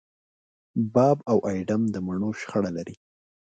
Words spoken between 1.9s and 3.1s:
د مڼو شخړه لري.